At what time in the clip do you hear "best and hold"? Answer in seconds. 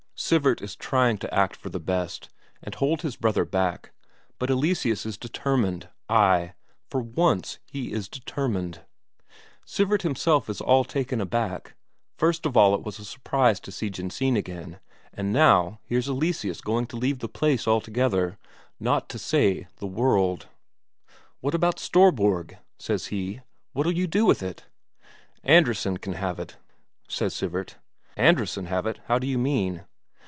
1.79-3.01